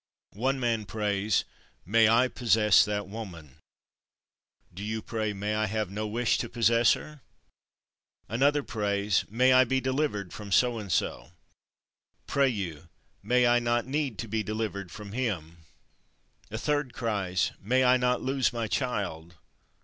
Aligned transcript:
One 0.33 0.59
man 0.59 0.85
prays: 0.85 1.43
"May 1.85 2.09
I 2.09 2.27
possess 2.27 2.83
that 2.85 3.07
woman!" 3.07 3.57
Do 4.73 4.83
you 4.83 4.99
pray: 5.03 5.31
"May 5.31 5.53
I 5.53 5.67
have 5.67 5.91
no 5.91 6.07
wish 6.07 6.39
to 6.39 6.49
possess 6.49 6.93
her!" 6.93 7.21
Another 8.27 8.63
prays: 8.63 9.25
"May 9.29 9.53
I 9.53 9.63
be 9.63 9.79
delivered 9.79 10.33
from 10.33 10.51
so 10.51 10.79
and 10.79 10.91
so!" 10.91 11.33
Pray 12.25 12.49
you: 12.49 12.89
"May 13.21 13.45
I 13.45 13.59
not 13.59 13.85
need 13.85 14.17
to 14.17 14.27
be 14.27 14.41
delivered 14.41 14.91
from 14.91 15.11
him!" 15.11 15.57
A 16.49 16.57
third 16.57 16.93
cries: 16.95 17.51
"May 17.61 17.83
I 17.83 17.97
not 17.97 18.23
lose 18.23 18.51
my 18.51 18.65
child!" 18.67 19.35